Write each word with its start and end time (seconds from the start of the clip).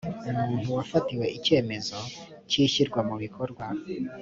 umuntu 0.31 0.67
wafatiwe 0.77 1.25
icyemezo 1.37 1.97
cy 2.49 2.55
ishyirwa 2.65 2.99
mubikorwa 3.07 3.65